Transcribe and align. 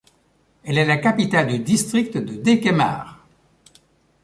Elle 0.63 0.79
est 0.79 0.85
la 0.85 0.97
capitale 0.97 1.45
du 1.47 1.59
district 1.59 2.17
de 2.17 2.37
Dekemhare. 2.41 3.23